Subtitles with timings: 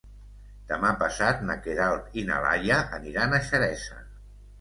[0.69, 4.01] Demà passat na Queralt i na Laia aniran a Xeresa.